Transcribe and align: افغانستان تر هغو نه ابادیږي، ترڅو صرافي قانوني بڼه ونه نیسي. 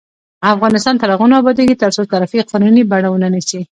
افغانستان 0.53 0.95
تر 1.01 1.09
هغو 1.13 1.25
نه 1.31 1.35
ابادیږي، 1.41 1.75
ترڅو 1.81 2.01
صرافي 2.11 2.39
قانوني 2.51 2.83
بڼه 2.91 3.09
ونه 3.09 3.27
نیسي. 3.35 3.61